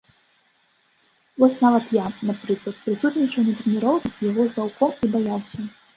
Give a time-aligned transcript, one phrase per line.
[1.43, 5.59] Вось нават я, напрыклад, прысутнічаў на трэніроўцы яго з ваўком і баяўся.